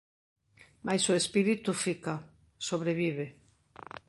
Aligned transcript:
Mais 0.85 1.03
o 1.11 1.17
espírito 1.21 1.71
fica, 1.83 2.13
sobrevive. 2.67 3.27